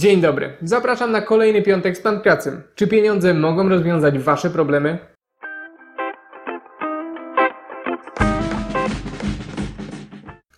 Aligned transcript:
Dzień 0.00 0.20
dobry. 0.20 0.56
Zapraszam 0.62 1.12
na 1.12 1.22
kolejny 1.22 1.62
piątek 1.62 1.96
z 1.96 2.00
Pan 2.00 2.20
Pracy. 2.20 2.62
Czy 2.74 2.86
pieniądze 2.86 3.34
mogą 3.34 3.68
rozwiązać 3.68 4.18
Wasze 4.18 4.50
problemy? 4.50 4.98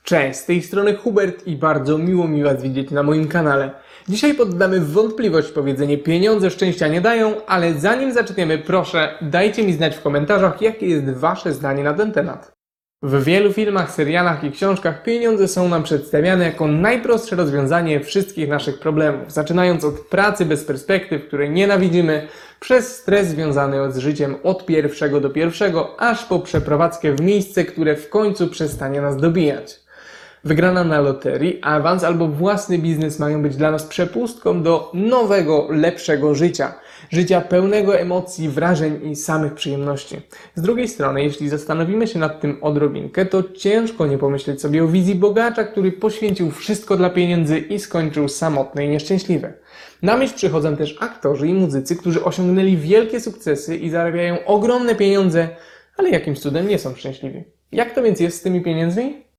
Cześć, 0.02 0.38
z 0.38 0.46
tej 0.46 0.62
strony 0.62 0.96
Hubert 0.96 1.46
i 1.46 1.56
bardzo 1.56 1.98
miło 1.98 2.28
mi 2.28 2.42
Was 2.42 2.62
widzieć 2.62 2.90
na 2.90 3.02
moim 3.02 3.28
kanale. 3.28 3.70
Dzisiaj 4.08 4.34
poddamy 4.34 4.80
wątpliwość 4.80 5.52
powiedzenie 5.52 5.98
pieniądze 5.98 6.50
szczęścia 6.50 6.88
nie 6.88 7.00
dają, 7.00 7.46
ale 7.46 7.74
zanim 7.74 8.12
zaczniemy, 8.12 8.58
proszę 8.58 9.18
dajcie 9.22 9.66
mi 9.66 9.72
znać 9.72 9.96
w 9.96 10.02
komentarzach, 10.02 10.62
jakie 10.62 10.86
jest 10.86 11.10
Wasze 11.10 11.52
zdanie 11.52 11.84
na 11.84 11.94
ten 11.94 12.12
temat. 12.12 12.61
W 13.04 13.24
wielu 13.24 13.52
filmach, 13.52 13.90
serialach 13.90 14.44
i 14.44 14.50
książkach 14.50 15.02
pieniądze 15.02 15.48
są 15.48 15.68
nam 15.68 15.82
przedstawiane 15.82 16.44
jako 16.44 16.66
najprostsze 16.68 17.36
rozwiązanie 17.36 18.00
wszystkich 18.00 18.48
naszych 18.48 18.78
problemów, 18.78 19.32
zaczynając 19.32 19.84
od 19.84 20.00
pracy 20.00 20.46
bez 20.46 20.64
perspektyw, 20.64 21.26
której 21.26 21.50
nienawidzimy, 21.50 22.28
przez 22.60 22.96
stres 22.96 23.28
związany 23.28 23.92
z 23.92 23.98
życiem 23.98 24.36
od 24.42 24.66
pierwszego 24.66 25.20
do 25.20 25.30
pierwszego, 25.30 26.00
aż 26.00 26.24
po 26.24 26.38
przeprowadzkę 26.40 27.12
w 27.12 27.20
miejsce, 27.20 27.64
które 27.64 27.96
w 27.96 28.08
końcu 28.08 28.48
przestanie 28.48 29.00
nas 29.00 29.16
dobijać. 29.16 29.81
Wygrana 30.44 30.84
na 30.84 31.00
loterii, 31.00 31.58
awans 31.62 32.04
albo 32.04 32.28
własny 32.28 32.78
biznes 32.78 33.18
mają 33.18 33.42
być 33.42 33.56
dla 33.56 33.70
nas 33.70 33.82
przepustką 33.82 34.62
do 34.62 34.90
nowego, 34.94 35.66
lepszego 35.70 36.34
życia. 36.34 36.74
Życia 37.10 37.40
pełnego 37.40 37.98
emocji, 37.98 38.48
wrażeń 38.48 39.10
i 39.10 39.16
samych 39.16 39.54
przyjemności. 39.54 40.20
Z 40.54 40.62
drugiej 40.62 40.88
strony, 40.88 41.22
jeśli 41.22 41.48
zastanowimy 41.48 42.06
się 42.06 42.18
nad 42.18 42.40
tym 42.40 42.58
odrobinkę, 42.60 43.26
to 43.26 43.42
ciężko 43.42 44.06
nie 44.06 44.18
pomyśleć 44.18 44.60
sobie 44.60 44.84
o 44.84 44.88
wizji 44.88 45.14
bogacza, 45.14 45.64
który 45.64 45.92
poświęcił 45.92 46.50
wszystko 46.50 46.96
dla 46.96 47.10
pieniędzy 47.10 47.58
i 47.58 47.78
skończył 47.78 48.28
samotny 48.28 48.86
i 48.86 48.88
nieszczęśliwy. 48.88 49.52
Na 50.02 50.16
myśl 50.16 50.34
przychodzą 50.34 50.76
też 50.76 50.96
aktorzy 51.00 51.48
i 51.48 51.54
muzycy, 51.54 51.96
którzy 51.96 52.24
osiągnęli 52.24 52.76
wielkie 52.76 53.20
sukcesy 53.20 53.76
i 53.76 53.90
zarabiają 53.90 54.44
ogromne 54.44 54.94
pieniądze, 54.94 55.48
ale 55.96 56.10
jakimś 56.10 56.38
cudem 56.38 56.68
nie 56.68 56.78
są 56.78 56.94
szczęśliwi. 56.94 57.44
Jak 57.72 57.94
to 57.94 58.02
więc 58.02 58.20
jest 58.20 58.38
z 58.38 58.42
tymi 58.42 58.60
pieniędzmi? 58.60 59.31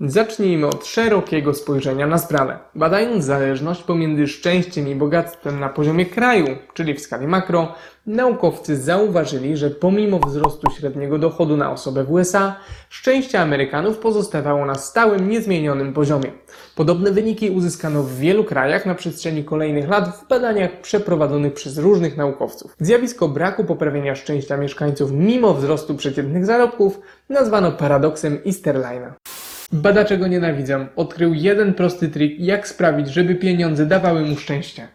Zacznijmy 0.00 0.66
od 0.66 0.86
szerokiego 0.86 1.54
spojrzenia 1.54 2.06
na 2.06 2.18
sprawę. 2.18 2.58
Badając 2.74 3.24
zależność 3.24 3.82
pomiędzy 3.82 4.28
szczęściem 4.28 4.88
i 4.88 4.94
bogactwem 4.94 5.60
na 5.60 5.68
poziomie 5.68 6.06
kraju, 6.06 6.46
czyli 6.74 6.94
w 6.94 7.00
skali 7.00 7.26
makro, 7.26 7.74
naukowcy 8.06 8.76
zauważyli, 8.76 9.56
że 9.56 9.70
pomimo 9.70 10.18
wzrostu 10.18 10.70
średniego 10.70 11.18
dochodu 11.18 11.56
na 11.56 11.72
osobę 11.72 12.04
w 12.04 12.12
USA, 12.12 12.56
szczęście 12.88 13.40
Amerykanów 13.40 13.98
pozostawało 13.98 14.66
na 14.66 14.74
stałym, 14.74 15.28
niezmienionym 15.28 15.92
poziomie. 15.92 16.32
Podobne 16.76 17.10
wyniki 17.10 17.50
uzyskano 17.50 18.02
w 18.02 18.16
wielu 18.16 18.44
krajach 18.44 18.86
na 18.86 18.94
przestrzeni 18.94 19.44
kolejnych 19.44 19.88
lat 19.88 20.08
w 20.08 20.28
badaniach 20.28 20.80
przeprowadzonych 20.80 21.54
przez 21.54 21.78
różnych 21.78 22.16
naukowców. 22.16 22.76
Zjawisko 22.80 23.28
braku 23.28 23.64
poprawienia 23.64 24.14
szczęścia 24.14 24.56
mieszkańców 24.56 25.12
mimo 25.12 25.54
wzrostu 25.54 25.94
przeciętnych 25.94 26.46
zarobków 26.46 27.00
nazwano 27.28 27.72
paradoksem 27.72 28.38
Easterlina. 28.46 29.14
Badacze 29.72 30.18
go 30.18 30.26
nienawidzą. 30.26 30.86
Odkrył 30.96 31.34
jeden 31.34 31.74
prosty 31.74 32.08
trik, 32.08 32.40
jak 32.40 32.68
sprawić, 32.68 33.08
żeby 33.08 33.34
pieniądze 33.34 33.86
dawały 33.86 34.20
mu 34.20 34.36
szczęście. 34.36 34.88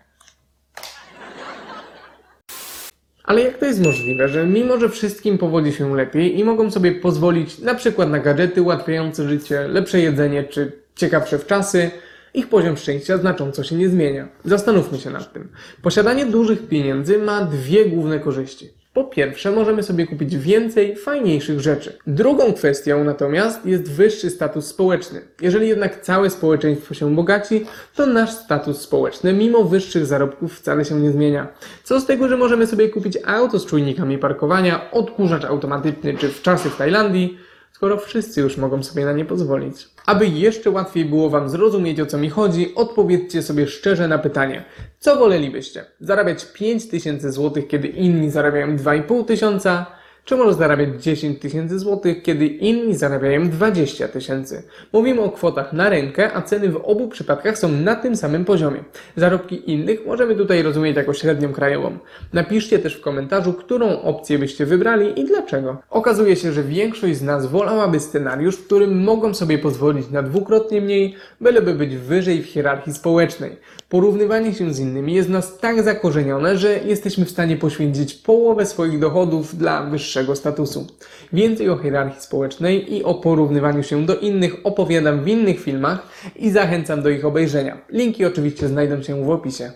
Ale 3.24 3.42
jak 3.42 3.58
to 3.58 3.66
jest 3.66 3.84
możliwe, 3.84 4.28
że 4.28 4.48
mimo, 4.48 4.80
że 4.80 4.90
wszystkim 4.90 5.38
powodzi 5.38 5.74
się 5.74 5.96
lepiej 5.96 6.40
i 6.40 6.44
mogą 6.44 6.72
sobie 6.72 6.92
pozwolić 6.92 7.60
na 7.60 7.76
przykład 7.76 8.10
na 8.10 8.20
gadżety 8.20 8.62
ułatwiające 8.62 9.30
życie, 9.30 9.68
lepsze 9.68 10.00
jedzenie 10.00 10.44
czy 10.44 10.72
ciekawsze 10.96 11.40
wczasy, 11.40 11.92
ich 12.34 12.50
poziom 12.50 12.78
szczęścia 12.78 13.18
znacząco 13.18 13.64
się 13.64 13.76
nie 13.76 13.90
zmienia. 13.90 14.28
Zastanówmy 14.46 14.98
się 14.98 15.10
nad 15.10 15.34
tym. 15.34 15.50
Posiadanie 15.82 16.26
dużych 16.26 16.68
pieniędzy 16.68 17.18
ma 17.18 17.46
dwie 17.46 17.86
główne 17.86 18.20
korzyści. 18.20 18.79
Po 18.94 19.04
pierwsze, 19.04 19.52
możemy 19.52 19.84
sobie 19.84 20.08
kupić 20.08 20.38
więcej 20.38 20.96
fajniejszych 20.96 21.60
rzeczy. 21.60 21.98
Drugą 22.08 22.54
kwestią 22.54 23.04
natomiast 23.04 23.66
jest 23.66 23.92
wyższy 23.92 24.30
status 24.30 24.68
społeczny. 24.68 25.22
Jeżeli 25.42 25.68
jednak 25.68 26.02
całe 26.02 26.30
społeczeństwo 26.30 26.94
się 26.94 27.16
bogaci, 27.16 27.66
to 27.96 28.06
nasz 28.06 28.32
status 28.32 28.82
społeczny, 28.82 29.34
mimo 29.34 29.64
wyższych 29.64 30.06
zarobków, 30.06 30.56
wcale 30.56 30.86
się 30.86 30.96
nie 30.96 31.12
zmienia. 31.12 31.48
Co 31.84 32.00
z 32.00 32.06
tego, 32.06 32.28
że 32.28 32.38
możemy 32.38 32.68
sobie 32.68 32.90
kupić 32.90 33.18
auto 33.26 33.60
z 33.60 33.66
czujnikami 33.66 34.18
parkowania, 34.18 34.92
odkurzacz 34.92 35.46
automatyczny 35.46 36.18
czy 36.18 36.30
w 36.30 36.42
czasy 36.42 36.70
w 36.70 36.78
Tajlandii, 36.78 37.38
skoro 37.72 37.98
wszyscy 37.98 38.42
już 38.42 38.58
mogą 38.58 38.84
sobie 38.84 39.06
na 39.06 39.14
nie 39.14 39.26
pozwolić. 39.26 39.88
Aby 40.06 40.28
jeszcze 40.28 40.70
łatwiej 40.70 41.06
było 41.06 41.30
Wam 41.30 41.50
zrozumieć 41.50 42.02
o 42.02 42.06
co 42.06 42.18
mi 42.18 42.30
chodzi, 42.30 42.76
odpowiedzcie 42.76 43.44
sobie 43.44 43.68
szczerze 43.68 44.08
na 44.08 44.18
pytanie, 44.18 44.66
co 45.00 45.16
wolelibyście? 45.16 45.86
Zarabiać 46.00 46.46
5000 46.54 47.32
zł, 47.32 47.64
kiedy 47.64 47.88
inni 47.88 48.30
zarabiają 48.30 48.76
2500 48.76 49.28
tysiąca, 49.28 49.99
czy 50.30 50.36
może 50.36 50.54
zarabiać 50.54 51.04
10 51.04 51.40
tysięcy 51.40 51.80
złotych, 51.80 52.24
kiedy 52.24 52.48
inni 52.48 52.96
zarabiają 52.96 53.50
20 53.50 54.08
tysięcy. 54.08 54.64
Mówimy 54.94 55.22
o 55.22 55.30
kwotach 55.30 55.74
na 55.74 55.90
rękę, 55.90 56.34
a 56.34 56.42
ceny 56.42 56.70
w 56.70 56.82
obu 56.84 57.08
przypadkach 57.08 57.58
są 57.58 57.70
na 57.70 57.96
tym 57.96 58.16
samym 58.16 58.46
poziomie. 58.46 58.84
Zarobki 59.16 59.72
innych 59.72 60.06
możemy 60.06 60.36
tutaj 60.36 60.62
rozumieć 60.62 60.98
jako 60.98 61.14
średnią 61.14 61.54
krajową. 61.54 61.98
Napiszcie 62.34 62.80
też 62.80 62.96
w 62.96 63.02
komentarzu, 63.02 63.54
którą 63.54 64.02
opcję 64.02 64.40
byście 64.40 64.66
wybrali 64.66 65.20
i 65.20 65.26
dlaczego. 65.26 65.78
Okazuje 65.90 66.36
się, 66.36 66.54
że 66.54 66.64
większość 66.64 67.18
z 67.18 67.24
nas 67.24 67.46
wolałaby 67.46 68.00
scenariusz, 68.00 68.56
w 68.56 68.66
którym 68.66 69.04
mogą 69.04 69.34
sobie 69.34 69.58
pozwolić 69.58 70.10
na 70.10 70.24
dwukrotnie 70.24 70.82
mniej, 70.82 71.16
byleby 71.42 71.74
być 71.74 71.96
wyżej 71.96 72.42
w 72.42 72.46
hierarchii 72.46 72.94
społecznej. 72.94 73.58
Porównywanie 73.90 74.54
się 74.54 74.74
z 74.74 74.80
innymi 74.80 75.14
jest 75.14 75.30
w 75.30 75.32
nas 75.32 75.58
tak 75.58 75.84
zakorzenione, 75.84 76.58
że 76.58 76.78
jesteśmy 76.78 77.26
w 77.26 77.30
stanie 77.30 77.58
poświęcić 77.58 78.14
połowę 78.14 78.66
swoich 78.66 79.00
dochodów 79.00 79.58
dla 79.58 79.84
wyższego 79.84 80.19
statusu. 80.36 80.88
Więcej 81.34 81.70
o 81.70 81.78
hierarchii 81.78 82.22
społecznej 82.22 82.96
i 82.96 83.04
o 83.04 83.14
porównywaniu 83.14 83.84
się 83.84 84.06
do 84.06 84.16
innych 84.16 84.56
opowiadam 84.64 85.24
w 85.24 85.28
innych 85.28 85.60
filmach 85.60 86.08
i 86.36 86.52
zachęcam 86.52 87.02
do 87.02 87.10
ich 87.10 87.26
obejrzenia. 87.26 87.78
Linki 87.90 88.26
oczywiście 88.26 88.68
znajdą 88.68 89.04
się 89.04 89.26
w 89.26 89.30
opisie. 89.30 89.72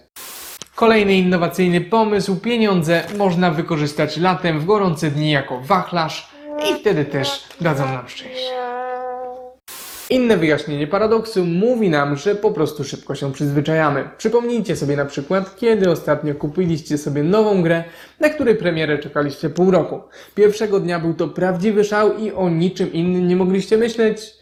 Kolejny 0.76 1.14
innowacyjny 1.14 1.82
pomysł. 1.82 2.36
Pieniądze 2.36 3.04
można 3.18 3.52
wykorzystać 3.52 4.18
latem 4.18 4.60
w 4.60 4.66
gorące 4.66 5.12
dni 5.12 5.32
jako 5.32 5.60
wachlarz 5.60 6.30
i 6.70 6.80
wtedy 6.80 7.06
też 7.06 7.44
dadzą 7.62 7.86
nam 7.86 8.08
szczęście. 8.08 8.63
Inne 10.14 10.38
wyjaśnienie 10.38 10.88
paradoksu 10.88 11.46
mówi 11.46 11.90
nam, 11.90 12.16
że 12.16 12.36
po 12.36 12.52
prostu 12.52 12.84
szybko 12.84 13.16
się 13.16 13.32
przyzwyczajamy. 13.32 14.10
Przypomnijcie 14.18 14.76
sobie 14.76 14.96
na 14.96 15.06
przykład, 15.06 15.56
kiedy 15.56 15.92
ostatnio 15.92 16.36
kupiliście 16.36 16.98
sobie 16.98 17.24
nową 17.24 17.62
grę, 17.62 17.84
na 18.20 18.30
której 18.30 18.56
premierę 18.56 18.98
czekaliście 18.98 19.50
pół 19.50 19.72
roku. 19.72 20.02
Pierwszego 20.36 20.80
dnia 20.80 21.00
był 21.00 21.14
to 21.14 21.28
prawdziwy 21.28 21.84
szał 21.84 22.18
i 22.18 22.32
o 22.32 22.50
niczym 22.50 22.94
innym 22.94 23.28
nie 23.28 23.36
mogliście 23.36 23.78
myśleć, 23.78 24.34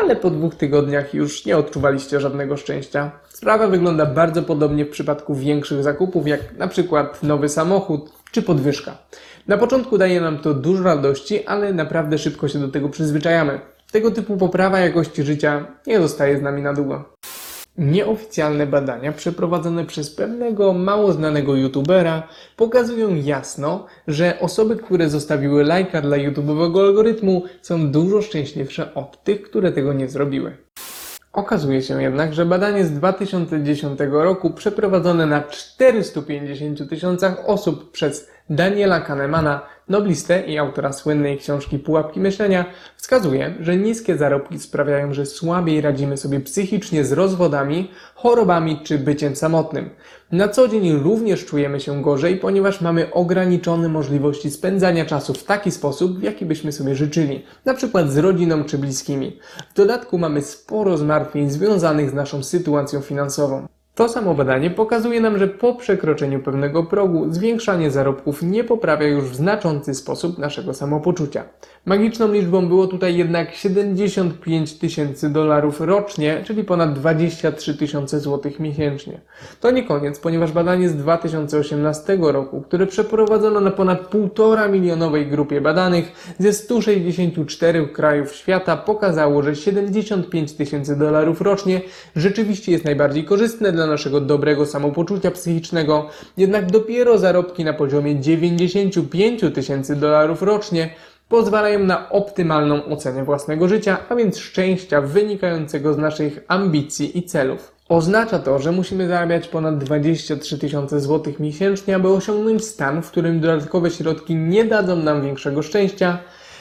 ale 0.00 0.16
po 0.16 0.30
dwóch 0.30 0.54
tygodniach 0.54 1.14
już 1.14 1.46
nie 1.46 1.56
odczuwaliście 1.56 2.20
żadnego 2.20 2.56
szczęścia. 2.56 3.10
Sprawa 3.28 3.66
wygląda 3.66 4.06
bardzo 4.06 4.42
podobnie 4.42 4.84
w 4.84 4.90
przypadku 4.90 5.34
większych 5.34 5.82
zakupów, 5.82 6.28
jak 6.28 6.56
na 6.58 6.68
przykład 6.68 7.22
nowy 7.22 7.48
samochód 7.48 8.12
czy 8.32 8.42
podwyżka. 8.42 8.98
Na 9.46 9.58
początku 9.58 9.98
daje 9.98 10.20
nam 10.20 10.38
to 10.38 10.54
dużo 10.54 10.84
radości, 10.84 11.46
ale 11.46 11.72
naprawdę 11.72 12.18
szybko 12.18 12.48
się 12.48 12.58
do 12.58 12.68
tego 12.68 12.88
przyzwyczajamy. 12.88 13.60
Tego 13.92 14.10
typu 14.10 14.36
poprawa 14.36 14.80
jakości 14.80 15.22
życia 15.22 15.66
nie 15.86 16.00
zostaje 16.00 16.38
z 16.38 16.42
nami 16.42 16.62
na 16.62 16.72
długo. 16.72 17.04
Nieoficjalne 17.78 18.66
badania 18.66 19.12
przeprowadzone 19.12 19.84
przez 19.84 20.14
pewnego 20.14 20.72
mało 20.72 21.12
znanego 21.12 21.56
youtubera 21.56 22.28
pokazują 22.56 23.14
jasno, 23.14 23.86
że 24.08 24.40
osoby, 24.40 24.76
które 24.76 25.10
zostawiły 25.10 25.64
lajka 25.64 26.02
dla 26.02 26.16
YouTube'owego 26.16 26.80
algorytmu 26.80 27.42
są 27.62 27.90
dużo 27.90 28.22
szczęśliwsze 28.22 28.94
od 28.94 29.24
tych, 29.24 29.42
które 29.42 29.72
tego 29.72 29.92
nie 29.92 30.08
zrobiły. 30.08 30.56
Okazuje 31.32 31.82
się 31.82 32.02
jednak, 32.02 32.34
że 32.34 32.46
badanie 32.46 32.84
z 32.84 32.92
2010 32.92 34.00
roku 34.10 34.50
przeprowadzone 34.50 35.26
na 35.26 35.42
450 35.42 36.88
tysiącach 36.88 37.48
osób 37.48 37.90
przez 37.90 38.30
Daniela 38.50 39.00
Kahnemana, 39.00 39.60
noblistę 39.88 40.46
i 40.46 40.58
autora 40.58 40.92
słynnej 40.92 41.38
książki 41.38 41.78
Pułapki 41.78 42.20
Myślenia, 42.20 42.64
wskazuje, 42.96 43.54
że 43.60 43.76
niskie 43.76 44.16
zarobki 44.16 44.58
sprawiają, 44.58 45.14
że 45.14 45.26
słabiej 45.26 45.80
radzimy 45.80 46.16
sobie 46.16 46.40
psychicznie 46.40 47.04
z 47.04 47.12
rozwodami, 47.12 47.90
chorobami 48.14 48.80
czy 48.84 48.98
byciem 48.98 49.36
samotnym. 49.36 49.90
Na 50.32 50.48
co 50.48 50.68
dzień 50.68 50.92
również 50.92 51.44
czujemy 51.44 51.80
się 51.80 52.02
gorzej, 52.02 52.36
ponieważ 52.36 52.80
mamy 52.80 53.12
ograniczone 53.12 53.88
możliwości 53.88 54.50
spędzania 54.50 55.04
czasu 55.04 55.34
w 55.34 55.44
taki 55.44 55.70
sposób, 55.70 56.18
w 56.18 56.22
jaki 56.22 56.46
byśmy 56.46 56.72
sobie 56.72 56.94
życzyli, 56.94 57.44
na 57.64 57.74
przykład 57.74 58.10
z 58.10 58.18
rodziną 58.18 58.64
czy 58.64 58.78
bliskimi. 58.78 59.38
W 59.70 59.74
dodatku 59.74 60.18
mamy 60.18 60.42
sporo 60.42 60.98
zmartwień 60.98 61.50
związanych 61.50 62.10
z 62.10 62.14
naszą 62.14 62.42
sytuacją 62.42 63.00
finansową. 63.00 63.66
To 63.94 64.08
samo 64.08 64.34
badanie 64.34 64.70
pokazuje 64.70 65.20
nam, 65.20 65.38
że 65.38 65.48
po 65.48 65.74
przekroczeniu 65.74 66.40
pewnego 66.40 66.84
progu 66.84 67.32
zwiększanie 67.32 67.90
zarobków 67.90 68.42
nie 68.42 68.64
poprawia 68.64 69.06
już 69.06 69.24
w 69.24 69.34
znaczący 69.34 69.94
sposób 69.94 70.38
naszego 70.38 70.74
samopoczucia. 70.74 71.44
Magiczną 71.86 72.32
liczbą 72.32 72.68
było 72.68 72.86
tutaj 72.86 73.16
jednak 73.16 73.54
75 73.54 74.78
tysięcy 74.78 75.30
dolarów 75.30 75.80
rocznie, 75.80 76.42
czyli 76.44 76.64
ponad 76.64 76.92
23 76.92 77.74
tysiące 77.74 78.20
złotych 78.20 78.60
miesięcznie. 78.60 79.20
To 79.60 79.70
nie 79.70 79.84
koniec, 79.84 80.18
ponieważ 80.18 80.52
badanie 80.52 80.88
z 80.88 80.96
2018 80.96 82.18
roku, 82.20 82.60
które 82.60 82.86
przeprowadzono 82.86 83.60
na 83.60 83.70
ponad 83.70 84.10
1,5 84.10 84.70
milionowej 84.70 85.26
grupie 85.26 85.60
badanych 85.60 86.34
ze 86.38 86.52
164 86.52 87.88
krajów 87.88 88.34
świata 88.34 88.76
pokazało, 88.76 89.42
że 89.42 89.56
75 89.56 90.52
tysięcy 90.52 90.96
dolarów 90.96 91.40
rocznie 91.40 91.80
rzeczywiście 92.16 92.72
jest 92.72 92.84
najbardziej 92.84 93.24
korzystne 93.24 93.72
dla 93.72 93.79
naszego 93.86 94.20
dobrego 94.20 94.66
samopoczucia 94.66 95.30
psychicznego, 95.30 96.06
jednak 96.36 96.70
dopiero 96.70 97.18
zarobki 97.18 97.64
na 97.64 97.72
poziomie 97.72 98.20
95 98.20 99.40
tysięcy 99.54 99.96
dolarów 99.96 100.42
rocznie 100.42 100.90
pozwalają 101.28 101.78
na 101.78 102.10
optymalną 102.10 102.84
ocenę 102.84 103.24
własnego 103.24 103.68
życia, 103.68 103.98
a 104.08 104.14
więc 104.14 104.38
szczęścia 104.38 105.00
wynikającego 105.00 105.94
z 105.94 105.98
naszych 105.98 106.44
ambicji 106.48 107.18
i 107.18 107.22
celów. 107.22 107.72
Oznacza 107.88 108.38
to, 108.38 108.58
że 108.58 108.72
musimy 108.72 109.08
zarabiać 109.08 109.48
ponad 109.48 109.78
23 109.78 110.58
tysiące 110.58 111.00
złotych 111.00 111.40
miesięcznie, 111.40 111.96
aby 111.96 112.08
osiągnąć 112.08 112.64
stan, 112.64 113.02
w 113.02 113.10
którym 113.10 113.40
dodatkowe 113.40 113.90
środki 113.90 114.34
nie 114.34 114.64
dadzą 114.64 114.96
nam 114.96 115.22
większego 115.22 115.62
szczęścia, 115.62 116.18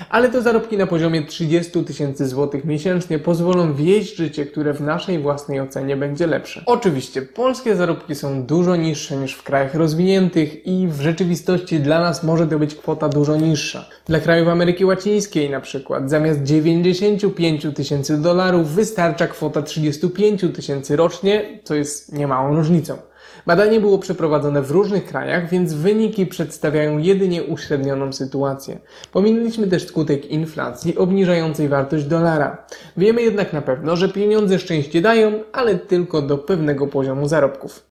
ale 0.09 0.29
to 0.29 0.41
zarobki 0.41 0.77
na 0.77 0.87
poziomie 0.87 1.21
30 1.21 1.83
tysięcy 1.83 2.27
złotych 2.27 2.65
miesięcznie 2.65 3.19
pozwolą 3.19 3.73
wieść 3.73 4.15
życie, 4.15 4.45
które 4.45 4.73
w 4.73 4.81
naszej 4.81 5.19
własnej 5.19 5.59
ocenie 5.59 5.97
będzie 5.97 6.27
lepsze. 6.27 6.63
Oczywiście, 6.65 7.21
polskie 7.21 7.75
zarobki 7.75 8.15
są 8.15 8.43
dużo 8.43 8.75
niższe 8.75 9.17
niż 9.17 9.33
w 9.33 9.43
krajach 9.43 9.75
rozwiniętych 9.75 10.67
i 10.67 10.87
w 10.87 11.01
rzeczywistości 11.01 11.79
dla 11.79 11.99
nas 11.99 12.23
może 12.23 12.47
to 12.47 12.59
być 12.59 12.75
kwota 12.75 13.09
dużo 13.09 13.35
niższa. 13.35 13.85
Dla 14.05 14.19
krajów 14.19 14.47
Ameryki 14.47 14.85
Łacińskiej 14.85 15.49
na 15.49 15.59
przykład 15.59 16.09
zamiast 16.09 16.43
95 16.43 17.67
tysięcy 17.75 18.17
dolarów 18.17 18.69
wystarcza 18.69 19.27
kwota 19.27 19.61
35 19.61 20.41
tysięcy 20.55 20.95
rocznie, 20.95 21.59
co 21.63 21.75
jest 21.75 22.13
niemałą 22.13 22.55
różnicą. 22.55 23.08
Badanie 23.45 23.79
było 23.79 23.99
przeprowadzone 23.99 24.61
w 24.61 24.71
różnych 24.71 25.05
krajach, 25.05 25.49
więc 25.49 25.73
wyniki 25.73 26.25
przedstawiają 26.25 26.97
jedynie 26.97 27.43
uśrednioną 27.43 28.13
sytuację. 28.13 28.79
Pominęliśmy 29.11 29.67
też 29.67 29.87
skutek 29.87 30.25
inflacji 30.25 30.97
obniżającej 30.97 31.67
wartość 31.67 32.05
dolara. 32.05 32.65
Wiemy 32.97 33.21
jednak 33.21 33.53
na 33.53 33.61
pewno, 33.61 33.95
że 33.95 34.09
pieniądze 34.09 34.59
szczęście 34.59 35.01
dają, 35.01 35.43
ale 35.51 35.75
tylko 35.75 36.21
do 36.21 36.37
pewnego 36.37 36.87
poziomu 36.87 37.27
zarobków. 37.27 37.85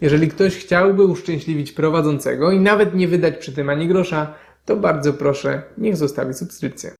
Jeżeli 0.00 0.28
ktoś 0.28 0.56
chciałby 0.56 1.04
uszczęśliwić 1.04 1.72
prowadzącego 1.72 2.50
i 2.50 2.60
nawet 2.60 2.94
nie 2.94 3.08
wydać 3.08 3.36
przy 3.36 3.52
tym 3.52 3.68
ani 3.68 3.88
grosza, 3.88 4.34
to 4.64 4.76
bardzo 4.76 5.12
proszę, 5.12 5.62
niech 5.78 5.96
zostawi 5.96 6.34
subskrypcję. 6.34 6.92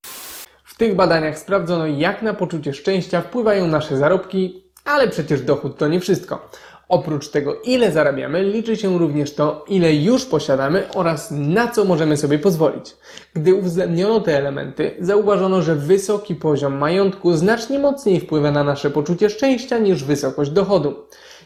W 0.65 0.77
tych 0.77 0.95
badaniach 0.95 1.39
sprawdzono, 1.39 1.87
jak 1.87 2.23
na 2.23 2.35
poczucie 2.35 2.73
szczęścia 2.73 3.21
wpływają 3.21 3.67
nasze 3.67 3.97
zarobki, 3.97 4.65
ale 4.85 5.09
przecież 5.09 5.43
dochód 5.43 5.79
to 5.79 5.89
nie 5.89 6.01
wszystko. 6.01 6.49
Oprócz 6.89 7.29
tego, 7.29 7.61
ile 7.65 7.93
zarabiamy, 7.93 8.43
liczy 8.43 8.77
się 8.77 8.99
również 8.99 9.35
to, 9.35 9.65
ile 9.69 9.95
już 9.95 10.25
posiadamy 10.25 10.85
oraz 10.95 11.31
na 11.31 11.69
co 11.69 11.85
możemy 11.85 12.17
sobie 12.17 12.39
pozwolić. 12.39 12.97
Gdy 13.35 13.55
uwzględniono 13.55 14.21
te 14.21 14.39
elementy, 14.39 14.91
zauważono, 15.01 15.63
że 15.63 15.75
wysoki 15.75 16.35
poziom 16.35 16.75
majątku 16.75 17.33
znacznie 17.33 17.79
mocniej 17.79 18.21
wpływa 18.21 18.51
na 18.51 18.65
nasze 18.65 18.91
poczucie 18.91 19.31
szczęścia 19.31 19.79
niż 19.79 20.05
wysokość 20.05 20.51
dochodu. 20.51 20.95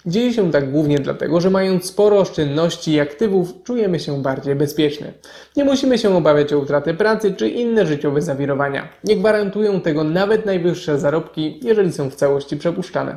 Dzieje 0.06 0.32
się 0.32 0.50
tak 0.50 0.70
głównie 0.70 0.99
dlatego, 0.99 1.40
że 1.40 1.50
mając 1.50 1.85
sporo 1.85 2.19
oszczędności 2.19 2.93
i 2.93 3.00
aktywów, 3.00 3.62
czujemy 3.64 4.00
się 4.00 4.23
bardziej 4.23 4.55
bezpiecznie. 4.55 5.12
Nie 5.56 5.64
musimy 5.64 5.99
się 5.99 6.17
obawiać 6.17 6.52
o 6.52 6.58
utratę 6.58 6.94
pracy 6.94 7.35
czy 7.35 7.49
inne 7.49 7.87
życiowe 7.87 8.23
zawirowania. 8.23 8.88
Nie 9.05 9.17
gwarantują 9.17 9.81
tego 9.81 10.05
nawet 10.05 10.46
najwyższe 10.46 10.99
zarobki, 10.99 11.61
jeżeli 11.62 11.93
są 11.93 12.11
w 12.11 12.14
całości 12.14 12.56
przepuszczane. 12.56 13.17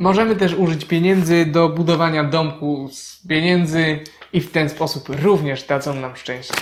Możemy 0.00 0.36
też 0.36 0.54
użyć 0.54 0.84
pieniędzy 0.84 1.46
do 1.46 1.68
budowania 1.68 2.24
domku 2.24 2.88
z 2.92 3.26
pieniędzy 3.28 3.98
i 4.32 4.40
w 4.40 4.52
ten 4.52 4.68
sposób 4.68 5.08
również 5.22 5.62
dadzą 5.62 5.94
nam 5.94 6.16
szczęście. 6.16 6.54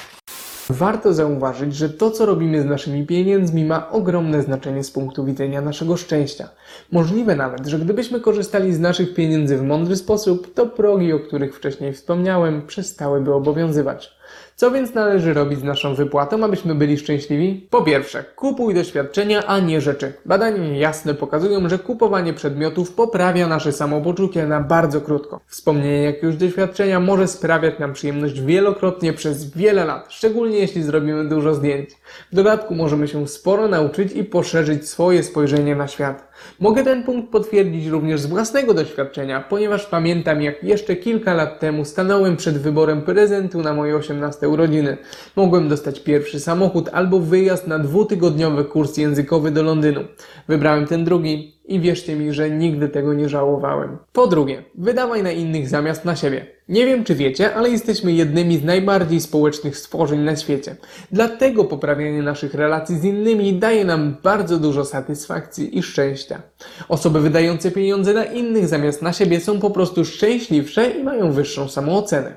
Warto 0.70 1.14
zauważyć, 1.14 1.74
że 1.74 1.88
to, 1.90 2.10
co 2.10 2.26
robimy 2.26 2.62
z 2.62 2.64
naszymi 2.64 3.06
pieniędzmi, 3.06 3.64
ma 3.64 3.90
ogromne 3.90 4.42
znaczenie 4.42 4.84
z 4.84 4.90
punktu 4.90 5.24
widzenia 5.24 5.60
naszego 5.60 5.96
szczęścia. 5.96 6.48
Możliwe 6.92 7.36
nawet, 7.36 7.66
że 7.66 7.78
gdybyśmy 7.78 8.20
korzystali 8.20 8.74
z 8.74 8.80
naszych 8.80 9.14
pieniędzy 9.14 9.56
w 9.56 9.62
mądry 9.62 9.96
sposób, 9.96 10.54
to 10.54 10.66
progi, 10.66 11.12
o 11.12 11.18
których 11.18 11.56
wcześniej 11.56 11.92
wspomniałem, 11.92 12.66
przestałyby 12.66 13.34
obowiązywać. 13.34 14.15
Co 14.56 14.70
więc 14.70 14.94
należy 14.94 15.34
robić 15.34 15.60
z 15.60 15.62
naszą 15.62 15.94
wypłatą, 15.94 16.44
abyśmy 16.44 16.74
byli 16.74 16.98
szczęśliwi? 16.98 17.66
Po 17.70 17.82
pierwsze, 17.82 18.24
kupuj 18.36 18.74
doświadczenia, 18.74 19.46
a 19.46 19.58
nie 19.58 19.80
rzeczy. 19.80 20.12
Badania 20.26 20.76
jasne 20.76 21.14
pokazują, 21.14 21.68
że 21.68 21.78
kupowanie 21.78 22.34
przedmiotów 22.34 22.92
poprawia 22.92 23.46
nasze 23.46 23.72
samopoczucie 23.72 24.46
na 24.46 24.60
bardzo 24.60 25.00
krótko. 25.00 25.40
Wspomnienie 25.46 26.02
jakiegoś 26.02 26.36
doświadczenia 26.36 27.00
może 27.00 27.28
sprawiać 27.28 27.78
nam 27.78 27.92
przyjemność 27.92 28.40
wielokrotnie 28.40 29.12
przez 29.12 29.56
wiele 29.56 29.84
lat, 29.84 30.06
szczególnie 30.08 30.58
jeśli 30.58 30.82
zrobimy 30.82 31.24
dużo 31.28 31.54
zdjęć. 31.54 31.90
W 32.32 32.34
dodatku 32.34 32.74
możemy 32.74 33.08
się 33.08 33.28
sporo 33.28 33.68
nauczyć 33.68 34.12
i 34.12 34.24
poszerzyć 34.24 34.88
swoje 34.88 35.22
spojrzenie 35.22 35.76
na 35.76 35.88
świat. 35.88 36.28
Mogę 36.60 36.84
ten 36.84 37.04
punkt 37.04 37.30
potwierdzić 37.30 37.86
również 37.86 38.20
z 38.20 38.26
własnego 38.26 38.74
doświadczenia, 38.74 39.44
ponieważ 39.48 39.86
pamiętam 39.86 40.42
jak 40.42 40.64
jeszcze 40.64 40.96
kilka 40.96 41.34
lat 41.34 41.60
temu 41.60 41.84
stanąłem 41.84 42.36
przed 42.36 42.58
wyborem 42.58 43.02
prezentu 43.02 43.62
na 43.62 43.74
moje 43.74 43.96
18 43.96 44.15
urodziny. 44.48 44.96
Mogłem 45.36 45.68
dostać 45.68 46.00
pierwszy 46.00 46.40
samochód 46.40 46.88
albo 46.92 47.20
wyjazd 47.20 47.66
na 47.66 47.78
dwutygodniowy 47.78 48.64
kurs 48.64 48.96
językowy 48.96 49.50
do 49.50 49.62
Londynu. 49.62 50.00
Wybrałem 50.48 50.86
ten 50.86 51.04
drugi 51.04 51.55
i 51.66 51.80
wierzcie 51.80 52.16
mi, 52.16 52.32
że 52.32 52.50
nigdy 52.50 52.88
tego 52.88 53.14
nie 53.14 53.28
żałowałem. 53.28 53.98
Po 54.12 54.26
drugie, 54.26 54.62
wydawaj 54.74 55.22
na 55.22 55.30
innych 55.30 55.68
zamiast 55.68 56.04
na 56.04 56.16
siebie. 56.16 56.46
Nie 56.68 56.86
wiem 56.86 57.04
czy 57.04 57.14
wiecie, 57.14 57.54
ale 57.54 57.70
jesteśmy 57.70 58.12
jednymi 58.12 58.58
z 58.58 58.64
najbardziej 58.64 59.20
społecznych 59.20 59.76
stworzeń 59.76 60.20
na 60.20 60.36
świecie. 60.36 60.76
Dlatego 61.12 61.64
poprawianie 61.64 62.22
naszych 62.22 62.54
relacji 62.54 62.98
z 62.98 63.04
innymi 63.04 63.54
daje 63.54 63.84
nam 63.84 64.16
bardzo 64.22 64.58
dużo 64.58 64.84
satysfakcji 64.84 65.78
i 65.78 65.82
szczęścia. 65.82 66.42
Osoby 66.88 67.20
wydające 67.20 67.70
pieniądze 67.70 68.14
na 68.14 68.24
innych 68.24 68.68
zamiast 68.68 69.02
na 69.02 69.12
siebie 69.12 69.40
są 69.40 69.60
po 69.60 69.70
prostu 69.70 70.04
szczęśliwsze 70.04 70.90
i 70.90 71.02
mają 71.02 71.32
wyższą 71.32 71.68
samoocenę. 71.68 72.32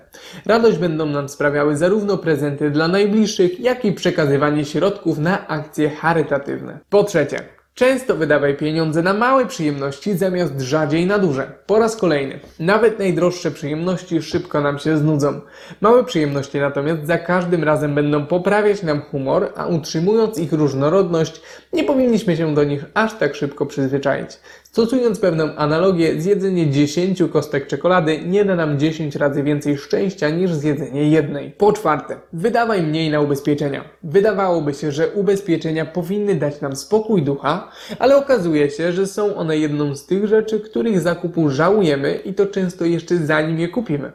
Radość 0.46 0.78
będą 0.78 1.06
nam 1.06 1.30
sprawiały 1.30 1.78
zarówno 1.78 2.18
prezenty 2.18 2.72
dla 2.72 2.88
najbliższych, 2.88 3.60
jak 3.60 3.86
i 3.86 3.92
przekazywanie 3.92 4.66
środków 4.66 5.18
na 5.18 5.48
akcje 5.48 5.90
charytatywne. 5.90 6.80
Po 6.90 7.04
trzecie, 7.04 7.59
Często 7.80 8.16
wydawaj 8.16 8.58
pieniądze 8.58 9.02
na 9.02 9.14
małe 9.14 9.46
przyjemności 9.46 10.18
zamiast 10.18 10.60
rzadziej 10.62 11.06
na 11.06 11.20
duże. 11.20 11.52
Po 11.66 11.80
raz 11.80 11.96
kolejny. 11.96 12.40
Nawet 12.60 13.00
najdroższe 13.00 13.52
przyjemności 13.52 14.22
szybko 14.22 14.62
nam 14.62 14.80
się 14.80 14.98
znudzą. 14.98 15.42
Małe 15.82 16.04
przyjemności 16.04 16.60
natomiast 16.60 17.06
za 17.06 17.18
każdym 17.18 17.64
razem 17.64 17.96
będą 17.96 18.26
poprawiać 18.26 18.84
nam 18.84 19.02
humor, 19.02 19.54
a 19.56 19.68
utrzymując 19.68 20.38
ich 20.38 20.54
różnorodność, 20.54 21.42
nie 21.74 21.84
powinniśmy 21.84 22.38
się 22.38 22.56
do 22.56 22.64
nich 22.64 22.86
aż 22.94 23.14
tak 23.14 23.36
szybko 23.36 23.66
przyzwyczaić. 23.66 24.30
Stosując 24.72 25.20
pewną 25.20 25.56
analogię, 25.56 26.22
zjedzenie 26.22 26.70
10 26.70 27.24
kostek 27.34 27.68
czekolady 27.68 28.20
nie 28.26 28.46
da 28.46 28.56
nam 28.56 28.80
10 28.80 29.16
razy 29.16 29.44
więcej 29.44 29.78
szczęścia 29.78 30.30
niż 30.30 30.54
zjedzenie 30.54 31.10
jednej. 31.10 31.52
Po 31.52 31.74
czwarte, 31.74 32.20
wydawaj 32.34 32.84
mniej 32.84 33.10
na 33.10 33.22
ubezpieczenia. 33.22 33.84
Wydawałoby 34.04 34.74
się, 34.74 34.92
że 34.92 35.08
ubezpieczenia 35.08 35.86
powinny 35.86 36.36
dać 36.36 36.62
nam 36.62 36.76
spokój 36.76 37.22
ducha, 37.22 37.72
ale 38.00 38.18
okazuje 38.18 38.70
się, 38.70 38.92
że 38.92 39.08
są 39.08 39.36
one 39.36 39.58
jedną 39.58 39.96
z 39.96 40.06
tych 40.06 40.28
rzeczy, 40.28 40.60
których 40.60 41.00
zakupu 41.00 41.50
żałujemy 41.50 42.16
i 42.16 42.34
to 42.34 42.46
często 42.46 42.86
jeszcze 42.86 43.18
zanim 43.18 43.60
je 43.60 43.68
kupimy. 43.68 44.12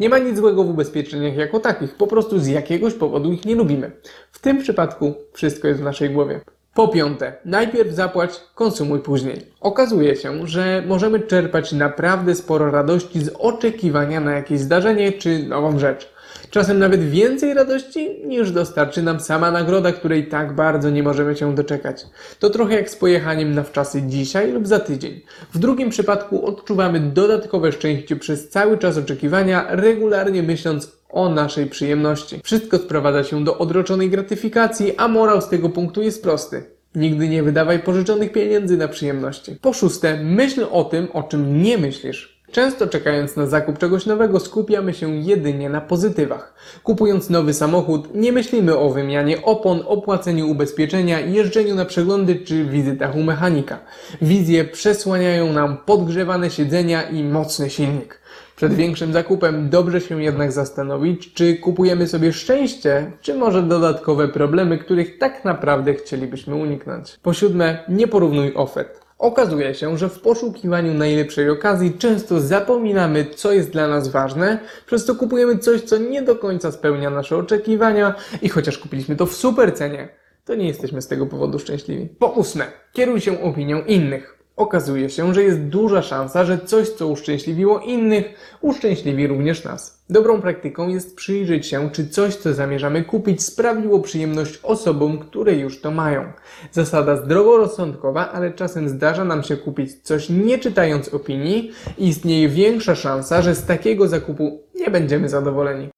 Nie 0.00 0.08
ma 0.08 0.18
nic 0.18 0.36
złego 0.36 0.64
w 0.64 0.70
ubezpieczeniach 0.70 1.36
jako 1.36 1.60
takich, 1.60 1.94
po 1.94 2.06
prostu 2.06 2.38
z 2.38 2.46
jakiegoś 2.46 2.94
powodu 2.94 3.32
ich 3.32 3.44
nie 3.44 3.54
lubimy. 3.54 3.92
W 4.32 4.38
tym 4.38 4.62
przypadku 4.62 5.14
wszystko 5.32 5.68
jest 5.68 5.80
w 5.80 5.84
naszej 5.84 6.10
głowie. 6.10 6.40
Po 6.76 6.88
piąte, 6.88 7.32
najpierw 7.44 7.92
zapłać, 7.92 8.40
konsumuj 8.54 9.00
później. 9.00 9.46
Okazuje 9.60 10.16
się, 10.16 10.46
że 10.46 10.82
możemy 10.86 11.20
czerpać 11.20 11.72
naprawdę 11.72 12.34
sporo 12.34 12.70
radości 12.70 13.24
z 13.24 13.30
oczekiwania 13.38 14.20
na 14.20 14.32
jakieś 14.32 14.60
zdarzenie 14.60 15.12
czy 15.12 15.42
nową 15.42 15.78
rzecz. 15.78 16.12
Czasem 16.50 16.78
nawet 16.78 17.10
więcej 17.10 17.54
radości 17.54 18.22
niż 18.26 18.50
dostarczy 18.50 19.02
nam 19.02 19.20
sama 19.20 19.50
nagroda, 19.50 19.92
której 19.92 20.28
tak 20.28 20.54
bardzo 20.54 20.90
nie 20.90 21.02
możemy 21.02 21.36
się 21.36 21.54
doczekać. 21.54 22.06
To 22.38 22.50
trochę 22.50 22.74
jak 22.74 22.90
z 22.90 22.96
pojechaniem 22.96 23.54
na 23.54 23.62
wczasy 23.62 24.02
dzisiaj 24.02 24.52
lub 24.52 24.66
za 24.66 24.78
tydzień. 24.78 25.20
W 25.54 25.58
drugim 25.58 25.90
przypadku 25.90 26.46
odczuwamy 26.46 27.00
dodatkowe 27.00 27.72
szczęście 27.72 28.16
przez 28.16 28.48
cały 28.48 28.78
czas 28.78 28.98
oczekiwania, 28.98 29.66
regularnie 29.68 30.42
myśląc 30.42 30.95
o 31.08 31.28
naszej 31.28 31.66
przyjemności. 31.66 32.40
Wszystko 32.44 32.78
sprowadza 32.78 33.24
się 33.24 33.44
do 33.44 33.58
odroczonej 33.58 34.10
gratyfikacji, 34.10 34.96
a 34.96 35.08
morał 35.08 35.40
z 35.40 35.48
tego 35.48 35.68
punktu 35.68 36.02
jest 36.02 36.22
prosty. 36.22 36.64
Nigdy 36.94 37.28
nie 37.28 37.42
wydawaj 37.42 37.78
pożyczonych 37.78 38.32
pieniędzy 38.32 38.76
na 38.76 38.88
przyjemności. 38.88 39.56
Po 39.62 39.72
szóste, 39.72 40.24
myśl 40.24 40.66
o 40.70 40.84
tym, 40.84 41.08
o 41.12 41.22
czym 41.22 41.62
nie 41.62 41.78
myślisz. 41.78 42.35
Często 42.52 42.86
czekając 42.86 43.36
na 43.36 43.46
zakup 43.46 43.78
czegoś 43.78 44.06
nowego 44.06 44.40
skupiamy 44.40 44.94
się 44.94 45.16
jedynie 45.16 45.68
na 45.68 45.80
pozytywach. 45.80 46.54
Kupując 46.82 47.30
nowy 47.30 47.54
samochód 47.54 48.14
nie 48.14 48.32
myślimy 48.32 48.78
o 48.78 48.90
wymianie 48.90 49.42
opon, 49.42 49.82
opłaceniu 49.86 50.50
ubezpieczenia, 50.50 51.20
jeżdżeniu 51.20 51.74
na 51.74 51.84
przeglądy 51.84 52.36
czy 52.36 52.64
wizytach 52.64 53.16
u 53.16 53.22
mechanika. 53.22 53.78
Wizje 54.22 54.64
przesłaniają 54.64 55.52
nam 55.52 55.76
podgrzewane 55.76 56.50
siedzenia 56.50 57.02
i 57.02 57.24
mocny 57.24 57.70
silnik. 57.70 58.20
Przed 58.56 58.74
większym 58.74 59.12
zakupem 59.12 59.70
dobrze 59.70 60.00
się 60.00 60.22
jednak 60.22 60.52
zastanowić, 60.52 61.34
czy 61.34 61.56
kupujemy 61.56 62.06
sobie 62.06 62.32
szczęście, 62.32 63.12
czy 63.20 63.34
może 63.34 63.62
dodatkowe 63.62 64.28
problemy, 64.28 64.78
których 64.78 65.18
tak 65.18 65.44
naprawdę 65.44 65.94
chcielibyśmy 65.94 66.54
uniknąć. 66.54 67.18
Po 67.22 67.34
siódme, 67.34 67.84
nie 67.88 68.08
porównuj 68.08 68.52
ofert. 68.54 69.05
Okazuje 69.18 69.74
się, 69.74 69.98
że 69.98 70.08
w 70.08 70.20
poszukiwaniu 70.20 70.94
najlepszej 70.94 71.50
okazji 71.50 71.98
często 71.98 72.40
zapominamy, 72.40 73.26
co 73.34 73.52
jest 73.52 73.70
dla 73.70 73.88
nas 73.88 74.08
ważne, 74.08 74.58
przez 74.86 75.04
co 75.04 75.14
kupujemy 75.14 75.58
coś, 75.58 75.80
co 75.80 75.98
nie 75.98 76.22
do 76.22 76.36
końca 76.36 76.72
spełnia 76.72 77.10
nasze 77.10 77.36
oczekiwania 77.36 78.14
i 78.42 78.48
chociaż 78.48 78.78
kupiliśmy 78.78 79.16
to 79.16 79.26
w 79.26 79.34
super 79.34 79.74
cenie, 79.74 80.08
to 80.44 80.54
nie 80.54 80.66
jesteśmy 80.66 81.02
z 81.02 81.08
tego 81.08 81.26
powodu 81.26 81.58
szczęśliwi. 81.58 82.08
Po 82.18 82.26
ósme, 82.26 82.64
kieruj 82.92 83.20
się 83.20 83.42
opinią 83.42 83.84
innych. 83.84 84.35
Okazuje 84.56 85.10
się, 85.10 85.34
że 85.34 85.42
jest 85.42 85.60
duża 85.60 86.02
szansa, 86.02 86.44
że 86.44 86.58
coś, 86.58 86.88
co 86.88 87.08
uszczęśliwiło 87.08 87.78
innych, 87.78 88.24
uszczęśliwi 88.60 89.26
również 89.26 89.64
nas. 89.64 90.02
Dobrą 90.10 90.40
praktyką 90.40 90.88
jest 90.88 91.16
przyjrzeć 91.16 91.66
się, 91.66 91.90
czy 91.90 92.08
coś, 92.08 92.36
co 92.36 92.54
zamierzamy 92.54 93.04
kupić, 93.04 93.42
sprawiło 93.42 94.00
przyjemność 94.00 94.60
osobom, 94.62 95.18
które 95.18 95.54
już 95.54 95.80
to 95.80 95.90
mają. 95.90 96.32
Zasada 96.72 97.16
zdroworozsądkowa, 97.16 98.32
ale 98.32 98.52
czasem 98.52 98.88
zdarza 98.88 99.24
nam 99.24 99.42
się 99.42 99.56
kupić 99.56 100.02
coś 100.02 100.28
nie 100.28 100.58
czytając 100.58 101.14
opinii 101.14 101.72
i 101.98 102.08
istnieje 102.08 102.48
większa 102.48 102.94
szansa, 102.94 103.42
że 103.42 103.54
z 103.54 103.66
takiego 103.66 104.08
zakupu 104.08 104.60
nie 104.74 104.90
będziemy 104.90 105.28
zadowoleni. 105.28 105.88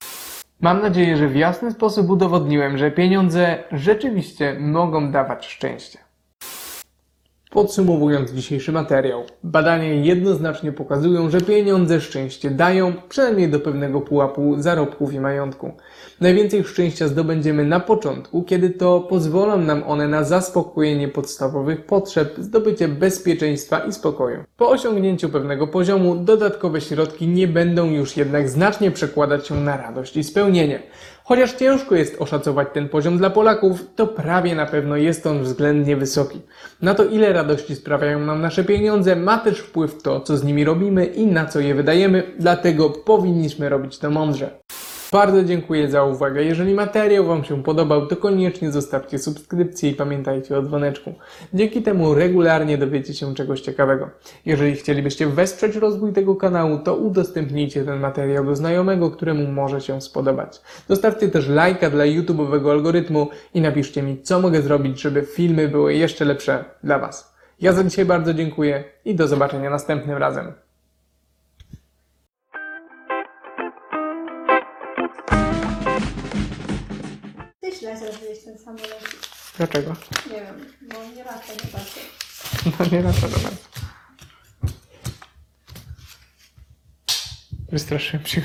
Mam 0.60 0.82
nadzieję, 0.82 1.16
że 1.16 1.28
w 1.28 1.36
jasny 1.36 1.70
sposób 1.70 2.10
udowodniłem, 2.10 2.78
że 2.78 2.90
pieniądze 2.90 3.58
rzeczywiście 3.72 4.56
mogą 4.60 5.12
dawać 5.12 5.46
szczęście. 5.46 6.07
Podsumowując 7.50 8.30
dzisiejszy 8.30 8.72
materiał, 8.72 9.24
badania 9.42 9.94
jednoznacznie 9.94 10.72
pokazują, 10.72 11.30
że 11.30 11.40
pieniądze 11.40 12.00
szczęście 12.00 12.50
dają, 12.50 12.92
przynajmniej 13.08 13.48
do 13.48 13.60
pewnego 13.60 14.00
pułapu 14.00 14.62
zarobków 14.62 15.12
i 15.12 15.20
majątku. 15.20 15.72
Najwięcej 16.20 16.64
szczęścia 16.64 17.08
zdobędziemy 17.08 17.64
na 17.64 17.80
początku, 17.80 18.42
kiedy 18.42 18.70
to 18.70 19.00
pozwolą 19.00 19.58
nam 19.58 19.82
one 19.86 20.08
na 20.08 20.24
zaspokojenie 20.24 21.08
podstawowych 21.08 21.86
potrzeb, 21.86 22.34
zdobycie 22.38 22.88
bezpieczeństwa 22.88 23.78
i 23.78 23.92
spokoju. 23.92 24.44
Po 24.56 24.68
osiągnięciu 24.68 25.28
pewnego 25.28 25.66
poziomu, 25.66 26.16
dodatkowe 26.16 26.80
środki 26.80 27.28
nie 27.28 27.48
będą 27.48 27.90
już 27.90 28.16
jednak 28.16 28.48
znacznie 28.48 28.90
przekładać 28.90 29.46
się 29.46 29.54
na 29.54 29.76
radość 29.76 30.16
i 30.16 30.24
spełnienie. 30.24 30.82
Chociaż 31.28 31.52
ciężko 31.52 31.94
jest 31.94 32.22
oszacować 32.22 32.68
ten 32.74 32.88
poziom 32.88 33.18
dla 33.18 33.30
Polaków, 33.30 33.84
to 33.96 34.06
prawie 34.06 34.54
na 34.54 34.66
pewno 34.66 34.96
jest 34.96 35.26
on 35.26 35.42
względnie 35.42 35.96
wysoki. 35.96 36.40
Na 36.82 36.94
to, 36.94 37.04
ile 37.04 37.32
radości 37.32 37.76
sprawiają 37.76 38.20
nam 38.20 38.40
nasze 38.40 38.64
pieniądze, 38.64 39.16
ma 39.16 39.38
też 39.38 39.58
wpływ 39.58 40.02
to, 40.02 40.20
co 40.20 40.36
z 40.36 40.44
nimi 40.44 40.64
robimy 40.64 41.06
i 41.06 41.26
na 41.26 41.46
co 41.46 41.60
je 41.60 41.74
wydajemy, 41.74 42.22
dlatego 42.38 42.90
powinniśmy 42.90 43.68
robić 43.68 43.98
to 43.98 44.10
mądrze. 44.10 44.58
Bardzo 45.12 45.44
dziękuję 45.44 45.90
za 45.90 46.04
uwagę. 46.04 46.44
Jeżeli 46.44 46.74
materiał 46.74 47.26
Wam 47.26 47.44
się 47.44 47.62
podobał, 47.62 48.06
to 48.06 48.16
koniecznie 48.16 48.72
zostawcie 48.72 49.18
subskrypcję 49.18 49.90
i 49.90 49.94
pamiętajcie 49.94 50.58
o 50.58 50.62
dzwoneczku. 50.62 51.14
Dzięki 51.54 51.82
temu 51.82 52.14
regularnie 52.14 52.78
dowiecie 52.78 53.14
się 53.14 53.34
czegoś 53.34 53.60
ciekawego. 53.60 54.10
Jeżeli 54.46 54.76
chcielibyście 54.76 55.26
wesprzeć 55.26 55.76
rozwój 55.76 56.12
tego 56.12 56.36
kanału, 56.36 56.78
to 56.78 56.96
udostępnijcie 56.96 57.84
ten 57.84 58.00
materiał 58.00 58.44
do 58.44 58.56
znajomego, 58.56 59.10
któremu 59.10 59.52
może 59.52 59.80
się 59.80 60.00
spodobać. 60.00 60.60
Zostawcie 60.88 61.28
też 61.28 61.48
lajka 61.48 61.90
dla 61.90 62.04
YouTube'owego 62.04 62.70
algorytmu 62.70 63.28
i 63.54 63.60
napiszcie 63.60 64.02
mi, 64.02 64.22
co 64.22 64.40
mogę 64.40 64.62
zrobić, 64.62 65.00
żeby 65.00 65.22
filmy 65.22 65.68
były 65.68 65.94
jeszcze 65.94 66.24
lepsze 66.24 66.64
dla 66.84 66.98
Was. 66.98 67.34
Ja 67.60 67.72
za 67.72 67.84
dzisiaj 67.84 68.04
bardzo 68.04 68.34
dziękuję 68.34 68.84
i 69.04 69.14
do 69.14 69.28
zobaczenia 69.28 69.70
następnym 69.70 70.16
razem. 70.16 70.67
Źle 77.78 77.98
zrobiłeś 77.98 78.38
ten 78.44 78.58
samolot. 78.58 79.04
Dlaczego? 79.56 79.96
Nie 80.26 80.40
wiem, 80.40 80.74
bo 80.82 81.04
nie 81.16 81.24
lata, 81.24 81.52
nie 81.52 81.70
patrzę. 81.72 82.00
No 82.78 82.86
nie 82.92 83.02
na 83.02 83.12
to 83.12 83.20
dobra. 83.28 83.50
Wystraszyłem 87.72 88.26
się. 88.26 88.42